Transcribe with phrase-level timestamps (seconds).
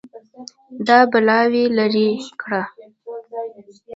[0.87, 2.09] دا بلاوې لرې
[2.41, 2.61] کړه